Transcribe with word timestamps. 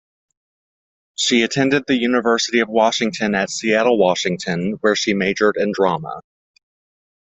She 1.13 1.43
attended 1.43 1.83
the 1.85 1.93
University 1.95 2.61
of 2.61 2.67
Washington 2.69 3.35
at 3.35 3.51
Seattle, 3.51 3.99
Washington, 3.99 4.79
where 4.81 4.95
she 4.95 5.13
majored 5.13 5.57
in 5.57 5.71
drama. 5.73 6.21